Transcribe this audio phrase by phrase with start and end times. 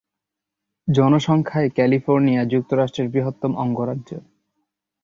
[0.87, 4.09] জনসংখ্যায় California যুক্তরাষ্ট্রের বৃহত্তম অঙ্গরাজ্য।